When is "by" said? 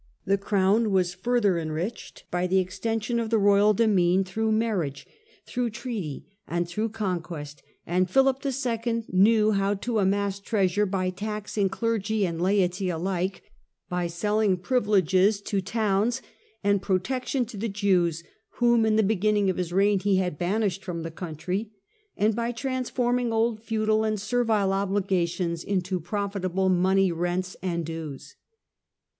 2.31-2.47, 10.87-11.11, 13.89-14.07, 22.35-22.51